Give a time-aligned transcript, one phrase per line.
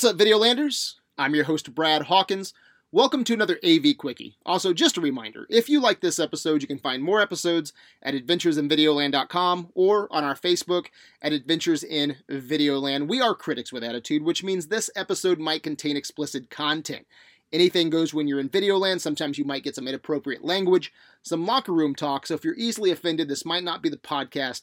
[0.00, 0.94] What's up, Videolanders?
[1.18, 2.54] I'm your host, Brad Hawkins.
[2.90, 4.38] Welcome to another AV Quickie.
[4.46, 8.14] Also, just a reminder if you like this episode, you can find more episodes at
[8.14, 10.86] adventuresinvideoland.com or on our Facebook
[11.20, 13.08] at Adventures in Videoland.
[13.08, 17.06] We are critics with attitude, which means this episode might contain explicit content.
[17.52, 19.02] Anything goes when you're in Videoland.
[19.02, 22.26] Sometimes you might get some inappropriate language, some locker room talk.
[22.26, 24.62] So if you're easily offended, this might not be the podcast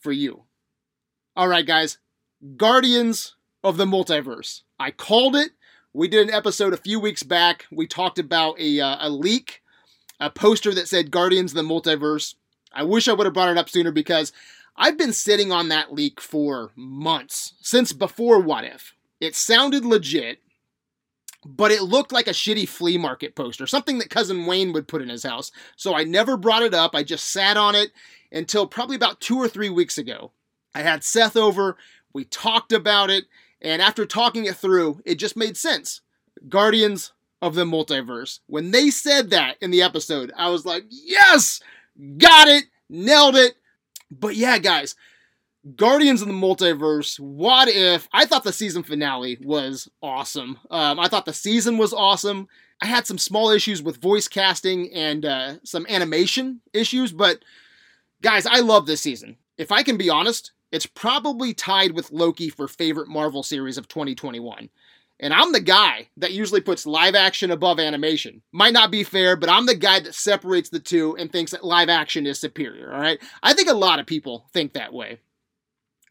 [0.00, 0.42] for you.
[1.36, 1.98] All right, guys.
[2.56, 4.62] Guardians of the Multiverse.
[4.78, 5.52] I called it.
[5.94, 7.66] We did an episode a few weeks back.
[7.72, 9.62] We talked about a, uh, a leak,
[10.20, 12.34] a poster that said Guardians of the Multiverse.
[12.72, 14.32] I wish I would have brought it up sooner because
[14.76, 18.94] I've been sitting on that leak for months, since before What If.
[19.20, 20.40] It sounded legit,
[21.46, 25.00] but it looked like a shitty flea market poster, something that Cousin Wayne would put
[25.00, 25.52] in his house.
[25.76, 26.94] So I never brought it up.
[26.94, 27.92] I just sat on it
[28.32, 30.32] until probably about two or three weeks ago.
[30.74, 31.76] I had Seth over,
[32.12, 33.24] we talked about it,
[33.64, 36.02] and after talking it through, it just made sense.
[36.48, 38.40] Guardians of the Multiverse.
[38.46, 41.60] When they said that in the episode, I was like, yes,
[42.18, 43.54] got it, nailed it.
[44.10, 44.94] But yeah, guys,
[45.76, 48.06] Guardians of the Multiverse, what if?
[48.12, 50.58] I thought the season finale was awesome.
[50.70, 52.48] Um, I thought the season was awesome.
[52.82, 57.38] I had some small issues with voice casting and uh, some animation issues, but
[58.20, 59.36] guys, I love this season.
[59.56, 63.88] If I can be honest, it's probably tied with Loki for favorite Marvel series of
[63.88, 64.68] 2021.
[65.20, 68.42] And I'm the guy that usually puts live action above animation.
[68.50, 71.64] Might not be fair, but I'm the guy that separates the two and thinks that
[71.64, 73.22] live action is superior, all right?
[73.42, 75.20] I think a lot of people think that way.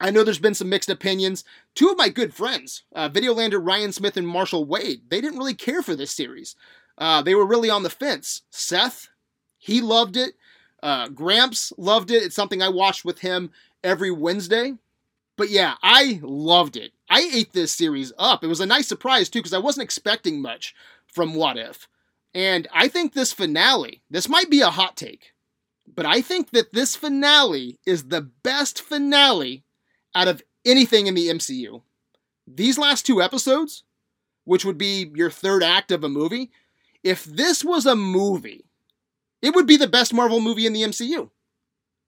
[0.00, 1.44] I know there's been some mixed opinions.
[1.74, 5.54] Two of my good friends, uh, Videolander Ryan Smith and Marshall Wade, they didn't really
[5.54, 6.54] care for this series.
[6.98, 8.42] Uh, they were really on the fence.
[8.50, 9.08] Seth,
[9.56, 10.34] he loved it.
[10.82, 12.22] Uh, Gramps loved it.
[12.22, 13.50] It's something I watched with him
[13.82, 14.74] every Wednesday.
[15.36, 16.92] But yeah, I loved it.
[17.08, 18.44] I ate this series up.
[18.44, 20.74] It was a nice surprise too because I wasn't expecting much
[21.06, 21.88] from What If.
[22.34, 25.32] And I think this finale, this might be a hot take,
[25.92, 29.64] but I think that this finale is the best finale
[30.14, 31.82] out of anything in the MCU.
[32.46, 33.82] These last two episodes,
[34.44, 36.50] which would be your third act of a movie,
[37.02, 38.66] if this was a movie,
[39.42, 41.30] it would be the best Marvel movie in the MCU.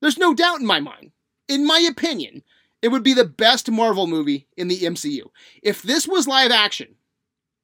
[0.00, 1.12] There's no doubt in my mind
[1.48, 2.42] in my opinion,
[2.82, 5.30] it would be the best Marvel movie in the MCU.
[5.62, 6.96] If this was live action,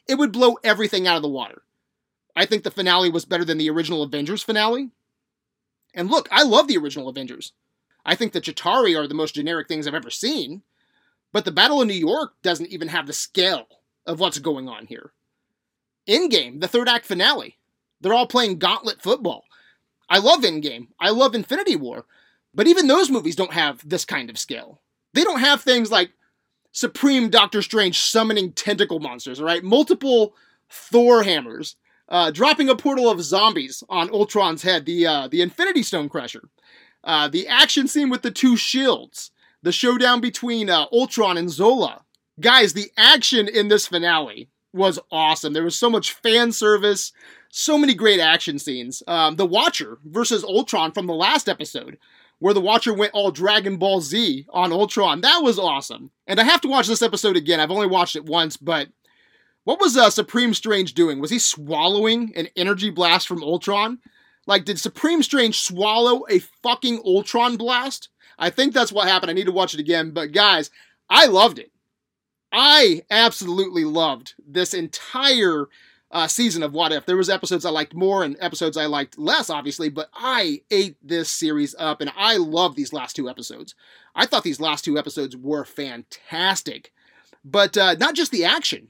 [0.08, 1.62] it would blow everything out of the water.
[2.34, 4.90] I think the finale was better than the original Avengers finale.
[5.94, 7.52] And look, I love the original Avengers.
[8.04, 10.62] I think the Chitauri are the most generic things I've ever seen.
[11.32, 13.66] But the Battle of New York doesn't even have the scale
[14.06, 15.12] of what's going on here.
[16.08, 17.58] Endgame, the third act finale,
[18.00, 19.44] they're all playing gauntlet football.
[20.12, 20.88] I love Endgame.
[21.00, 22.04] I love Infinity War.
[22.54, 24.82] But even those movies don't have this kind of scale.
[25.14, 26.10] They don't have things like
[26.72, 29.64] Supreme Doctor Strange summoning tentacle monsters, all right?
[29.64, 30.34] Multiple
[30.68, 31.76] Thor hammers,
[32.10, 36.42] uh, dropping a portal of zombies on Ultron's head, the uh, the Infinity Stone Crusher,
[37.04, 39.30] uh, the action scene with the two shields,
[39.62, 42.04] the showdown between uh, Ultron and Zola.
[42.38, 45.52] Guys, the action in this finale was awesome.
[45.52, 47.12] There was so much fan service,
[47.50, 49.02] so many great action scenes.
[49.06, 51.98] Um, the Watcher versus Ultron from the last episode
[52.38, 55.20] where the Watcher went all Dragon Ball Z on Ultron.
[55.20, 56.10] That was awesome.
[56.26, 57.60] And I have to watch this episode again.
[57.60, 58.88] I've only watched it once, but
[59.64, 61.20] what was uh, Supreme Strange doing?
[61.20, 64.00] Was he swallowing an energy blast from Ultron?
[64.46, 68.08] Like, did Supreme Strange swallow a fucking Ultron blast?
[68.38, 69.30] I think that's what happened.
[69.30, 70.10] I need to watch it again.
[70.10, 70.70] But guys,
[71.08, 71.71] I loved it.
[72.52, 75.68] I absolutely loved this entire
[76.10, 77.06] uh, season of What If.
[77.06, 80.96] There was episodes I liked more and episodes I liked less, obviously, but I ate
[81.02, 83.74] this series up, and I love these last two episodes.
[84.14, 86.92] I thought these last two episodes were fantastic,
[87.42, 88.88] but uh, not just the action,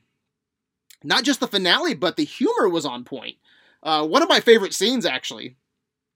[1.04, 3.36] not just the finale, but the humor was on point.
[3.84, 5.56] Uh, one of my favorite scenes, actually,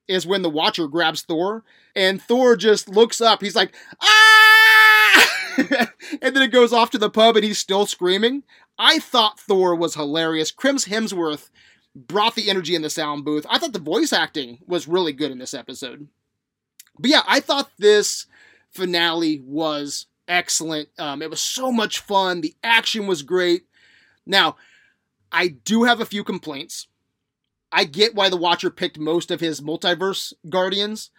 [0.09, 1.65] is when the Watcher grabs Thor,
[1.95, 3.41] and Thor just looks up.
[3.41, 4.26] He's like, ah!
[6.23, 8.43] and then it goes off to the pub, and he's still screaming.
[8.79, 10.51] I thought Thor was hilarious.
[10.51, 11.51] Chris Hemsworth
[11.95, 13.47] brought the energy in the sound booth.
[13.49, 16.09] I thought the voice acting was really good in this episode.
[16.99, 18.27] But yeah, I thought this
[18.71, 20.89] finale was excellent.
[20.99, 22.41] Um, it was so much fun.
[22.41, 23.67] The action was great.
[24.27, 24.57] Now,
[25.33, 26.89] I do have a few complaints.
[27.73, 31.11] I get why the Watcher picked most of his multiverse guardians.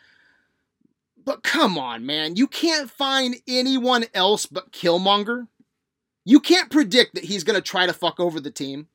[1.27, 2.37] But come on, man.
[2.37, 5.45] You can't find anyone else but Killmonger
[6.27, 8.87] you can't predict that he's going to try to fuck over the team.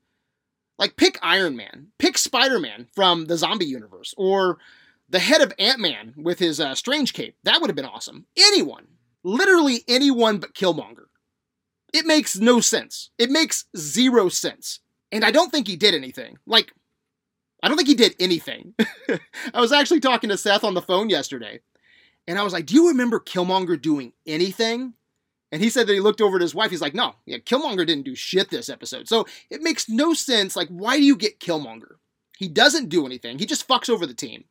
[0.78, 4.58] Like, pick Iron Man, pick Spider Man from the zombie universe, or
[5.08, 7.34] the head of Ant Man with his uh, strange cape.
[7.44, 8.26] That would have been awesome.
[8.36, 8.86] Anyone,
[9.24, 11.06] literally anyone but Killmonger.
[11.94, 13.08] It makes no sense.
[13.16, 14.80] It makes zero sense.
[15.10, 16.36] And I don't think he did anything.
[16.44, 16.74] Like,
[17.62, 18.74] I don't think he did anything.
[19.54, 21.60] I was actually talking to Seth on the phone yesterday,
[22.26, 24.94] and I was like, Do you remember Killmonger doing anything?
[25.50, 26.70] And he said that he looked over at his wife.
[26.70, 29.08] He's like, No, yeah, Killmonger didn't do shit this episode.
[29.08, 30.56] So it makes no sense.
[30.56, 31.96] Like, why do you get Killmonger?
[32.38, 34.44] He doesn't do anything, he just fucks over the team.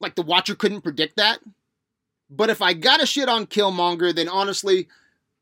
[0.00, 1.38] Like, the Watcher couldn't predict that.
[2.30, 4.88] But if I got a shit on Killmonger, then honestly,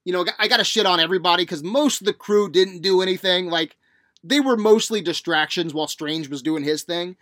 [0.04, 3.02] you know, I got to shit on everybody because most of the crew didn't do
[3.02, 3.46] anything.
[3.46, 3.76] Like,
[4.24, 7.16] they were mostly distractions while Strange was doing his thing,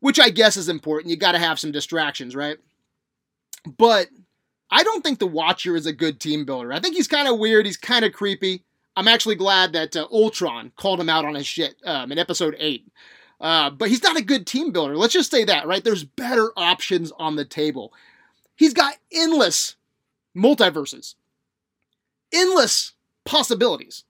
[0.00, 1.10] which I guess is important.
[1.10, 2.58] You got to have some distractions, right?
[3.64, 4.08] But
[4.70, 6.72] I don't think the Watcher is a good team builder.
[6.72, 7.66] I think he's kind of weird.
[7.66, 8.64] He's kind of creepy.
[8.96, 12.56] I'm actually glad that uh, Ultron called him out on his shit um, in episode
[12.58, 12.86] 8.
[13.40, 14.96] Uh, but he's not a good team builder.
[14.96, 15.82] Let's just say that, right?
[15.82, 17.92] There's better options on the table.
[18.56, 19.76] He's got endless
[20.36, 21.14] multiverses
[22.32, 22.92] endless
[23.24, 24.04] possibilities.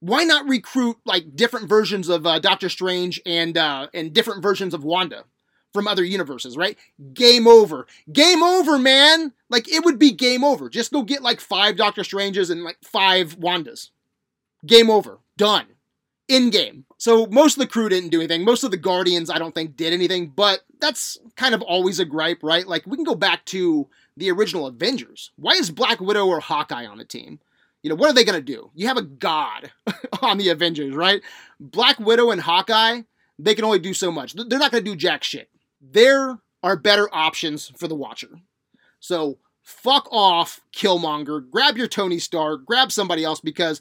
[0.00, 4.74] Why not recruit like different versions of uh, Doctor Strange and uh, and different versions
[4.74, 5.24] of Wanda
[5.74, 6.78] from other universes, right?
[7.12, 7.86] Game over.
[8.10, 9.32] Game over, man.
[9.50, 10.70] Like it would be game over.
[10.70, 13.90] Just go get like five Doctor Stranges and like five Wandas.
[14.64, 15.18] Game over.
[15.36, 15.66] Done.
[16.30, 16.84] Endgame.
[16.96, 18.44] So most of the crew didn't do anything.
[18.44, 22.06] Most of the Guardians, I don't think, did anything, but that's kind of always a
[22.06, 22.66] gripe, right?
[22.66, 25.32] Like we can go back to the original Avengers.
[25.36, 27.40] Why is Black Widow or Hawkeye on the team?
[27.82, 28.70] You know, what are they going to do?
[28.74, 29.70] You have a god
[30.22, 31.20] on the Avengers, right?
[31.60, 33.02] Black Widow and Hawkeye,
[33.38, 34.32] they can only do so much.
[34.32, 35.50] They're not going to do jack shit.
[35.92, 38.40] There are better options for the Watcher.
[39.00, 41.48] So fuck off, Killmonger.
[41.50, 43.80] Grab your Tony Stark, grab somebody else because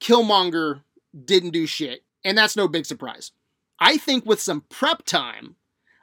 [0.00, 0.80] Killmonger
[1.24, 2.02] didn't do shit.
[2.24, 3.32] And that's no big surprise.
[3.78, 5.56] I think with some prep time,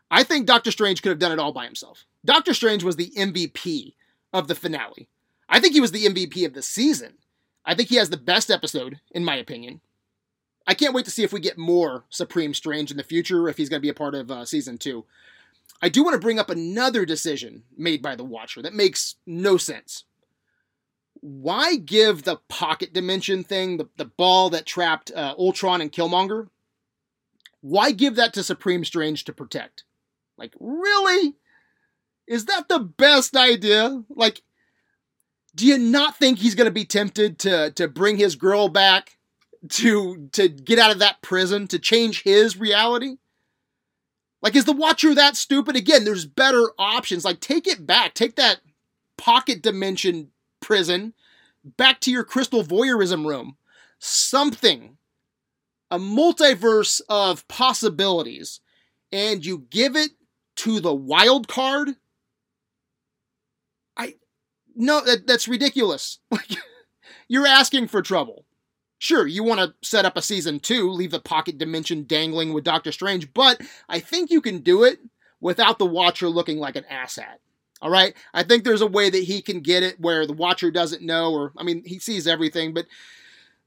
[0.10, 2.06] I think Doctor Strange could have done it all by himself.
[2.24, 3.94] Doctor Strange was the MVP
[4.34, 5.08] of the finale.
[5.50, 7.16] I think he was the MVP of the season.
[7.66, 9.82] I think he has the best episode, in my opinion.
[10.68, 13.58] I can't wait to see if we get more Supreme Strange in the future, if
[13.58, 15.06] he's going to be a part of uh, season two.
[15.82, 19.58] I do want to bring up another decision made by the Watcher that makes no
[19.58, 20.06] sense.
[21.22, 26.50] Why give the pocket dimension thing, the, the ball that trapped uh, Ultron and Killmonger,
[27.62, 29.84] why give that to Supreme Strange to protect?
[30.38, 31.36] Like, really?
[32.28, 34.04] Is that the best idea?
[34.10, 34.42] Like,
[35.56, 39.18] do you not think he's going to be tempted to to bring his girl back
[39.70, 43.18] to to get out of that prison to change his reality?
[44.42, 45.76] Like, is the Watcher that stupid?
[45.76, 47.24] Again, there's better options.
[47.24, 48.14] Like, take it back.
[48.14, 48.62] Take that
[49.18, 51.14] pocket dimension prison
[51.64, 53.58] back to your crystal voyeurism room.
[54.00, 54.98] Something.
[55.92, 58.62] A multiverse of possibilities.
[59.12, 60.12] And you give it
[60.58, 61.96] to the wild card
[63.98, 64.16] I.
[64.76, 66.20] no, that, that's ridiculous.
[66.32, 66.58] Like,
[67.28, 68.46] you're asking for trouble.
[69.02, 72.64] Sure, you want to set up a season two, leave the pocket dimension dangling with
[72.64, 73.60] Doctor Strange, but
[73.90, 75.00] I think you can do it
[75.40, 77.38] without the Watcher looking like an asshat.
[77.82, 78.14] All right?
[78.32, 81.34] I think there's a way that he can get it where the Watcher doesn't know,
[81.34, 82.86] or, I mean, he sees everything, but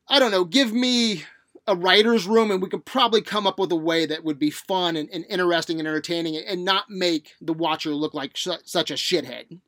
[0.07, 0.45] I don't know.
[0.45, 1.25] Give me
[1.67, 4.51] a writer's room and we could probably come up with a way that would be
[4.51, 8.95] fun and, and interesting and entertaining and not make the Watcher look like such a
[8.95, 9.59] shithead.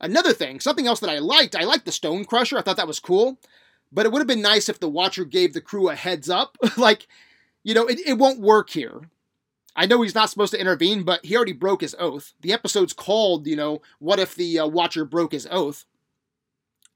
[0.00, 2.58] Another thing, something else that I liked, I liked the Stone Crusher.
[2.58, 3.40] I thought that was cool.
[3.94, 6.58] But it would have been nice if the Watcher gave the crew a heads up.
[6.76, 7.06] like,
[7.62, 9.08] you know, it, it won't work here.
[9.76, 12.32] I know he's not supposed to intervene, but he already broke his oath.
[12.40, 15.84] The episode's called, you know, What If the uh, Watcher Broke His Oath?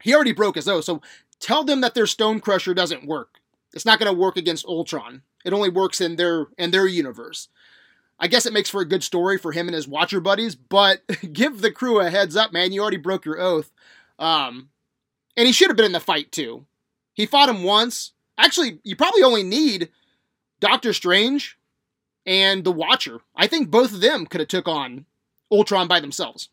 [0.02, 1.02] He already broke his oath, so
[1.40, 3.40] tell them that their Stone Crusher doesn't work.
[3.72, 5.22] It's not going to work against Ultron.
[5.44, 7.48] It only works in their in their universe.
[8.20, 11.02] I guess it makes for a good story for him and his Watcher buddies, but
[11.32, 12.72] give the crew a heads up, man.
[12.72, 13.70] You already broke your oath.
[14.18, 14.70] Um,
[15.36, 16.66] and he should have been in the fight too.
[17.18, 18.12] He fought him once.
[18.38, 19.88] Actually, you probably only need
[20.60, 21.58] Doctor Strange
[22.24, 23.18] and the Watcher.
[23.34, 25.04] I think both of them could have took on
[25.50, 26.48] Ultron by themselves.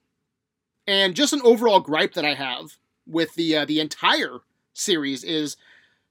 [0.87, 4.39] And just an overall gripe that I have with the uh, the entire
[4.73, 5.55] series is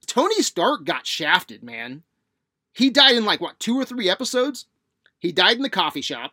[0.06, 2.04] Tony Stark got shafted, man.
[2.72, 4.66] He died in like what two or three episodes.
[5.18, 6.30] He died in the coffee shop.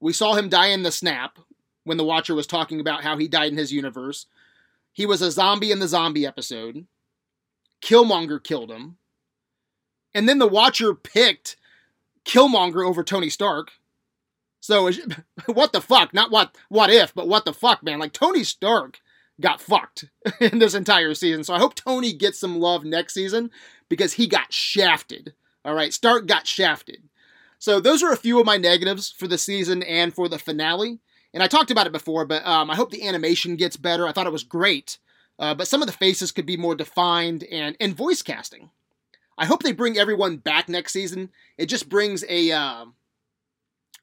[0.00, 1.38] We saw him die in the snap
[1.84, 4.26] when the Watcher was talking about how he died in his universe.
[4.92, 6.84] He was a zombie in the zombie episode.
[7.82, 8.96] Killmonger killed him.
[10.14, 11.56] And then the Watcher picked
[12.24, 13.72] Killmonger over Tony Stark.
[14.60, 14.90] So
[15.46, 16.12] what the fuck?
[16.12, 17.98] Not what what if, but what the fuck, man?
[17.98, 19.00] Like Tony Stark
[19.40, 20.06] got fucked
[20.40, 21.44] in this entire season.
[21.44, 23.50] So I hope Tony gets some love next season
[23.88, 25.34] because he got shafted.
[25.64, 27.08] All right, Stark got shafted.
[27.58, 30.98] So those are a few of my negatives for the season and for the finale.
[31.32, 34.06] And I talked about it before, but um, I hope the animation gets better.
[34.06, 34.98] I thought it was great
[35.38, 38.70] uh, but some of the faces could be more defined and and voice casting.
[39.38, 41.30] I hope they bring everyone back next season.
[41.58, 42.86] It just brings a uh,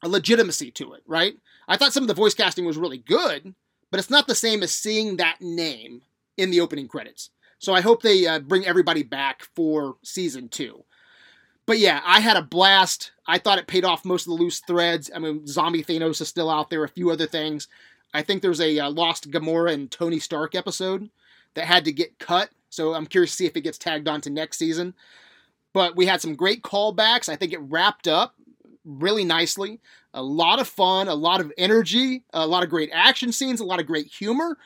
[0.03, 1.35] a legitimacy to it, right?
[1.67, 3.55] I thought some of the voice casting was really good,
[3.89, 6.01] but it's not the same as seeing that name
[6.37, 7.29] in the opening credits.
[7.57, 10.83] So I hope they uh, bring everybody back for season two.
[11.65, 13.11] But yeah, I had a blast.
[13.25, 15.09] I thought it paid off most of the loose threads.
[15.15, 17.69] I mean, Zombie Thanos is still out there, a few other things.
[18.13, 21.09] I think there's a uh, Lost Gamora and Tony Stark episode
[21.55, 22.49] that had to get cut.
[22.69, 24.93] So I'm curious to see if it gets tagged on to next season.
[25.73, 27.29] But we had some great callbacks.
[27.29, 28.35] I think it wrapped up
[28.85, 29.79] really nicely.
[30.13, 33.65] A lot of fun, a lot of energy, a lot of great action scenes, a
[33.65, 34.57] lot of great humor.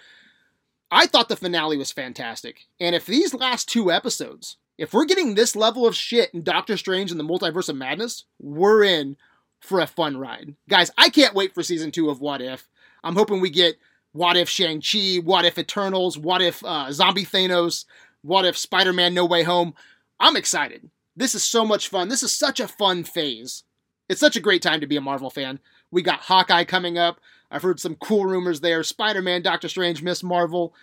[0.91, 2.65] I thought the finale was fantastic.
[2.79, 6.77] And if these last two episodes, if we're getting this level of shit in Doctor
[6.77, 9.17] Strange and the Multiverse of Madness, we're in
[9.59, 10.55] for a fun ride.
[10.69, 12.69] Guys, I can't wait for season two of What If.
[13.03, 13.77] I'm hoping we get
[14.17, 17.85] What If Shang-Chi, What If Eternals, What If uh, Zombie Thanos,
[18.23, 19.75] What If Spider Man No Way Home.
[20.19, 20.89] I'm excited.
[21.15, 22.09] This is so much fun.
[22.09, 23.63] This is such a fun phase.
[24.09, 25.59] It's such a great time to be a Marvel fan.
[25.91, 27.19] We got Hawkeye coming up.
[27.51, 28.81] I've heard some cool rumors there.
[28.81, 30.73] Spider Man, Doctor Strange, Miss Marvel.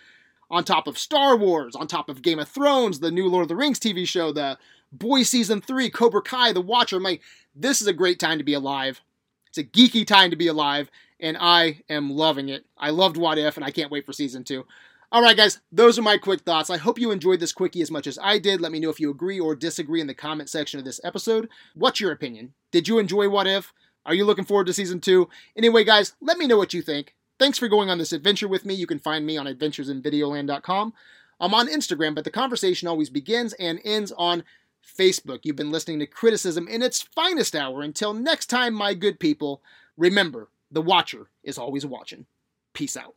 [0.49, 3.49] On top of Star Wars, on top of Game of Thrones, the new Lord of
[3.49, 4.57] the Rings TV show, the
[4.93, 7.01] Boys Season 3, Cobra Kai, The Watcher.
[7.01, 7.19] My,
[7.53, 9.01] this is a great time to be alive.
[9.47, 10.89] It's a geeky time to be alive,
[11.19, 12.65] and I am loving it.
[12.77, 14.65] I loved What If, and I can't wait for season two.
[15.11, 16.69] All right, guys, those are my quick thoughts.
[16.69, 18.59] I hope you enjoyed this quickie as much as I did.
[18.59, 21.47] Let me know if you agree or disagree in the comment section of this episode.
[21.73, 22.53] What's your opinion?
[22.71, 23.71] Did you enjoy What If?
[24.05, 25.29] Are you looking forward to season two?
[25.55, 27.15] Anyway, guys, let me know what you think.
[27.39, 28.73] Thanks for going on this adventure with me.
[28.73, 30.93] You can find me on adventuresinvideoland.com.
[31.39, 34.43] I'm on Instagram, but the conversation always begins and ends on
[34.85, 35.39] Facebook.
[35.43, 37.81] You've been listening to criticism in its finest hour.
[37.81, 39.61] Until next time, my good people,
[39.97, 42.25] remember the watcher is always watching.
[42.73, 43.15] Peace out.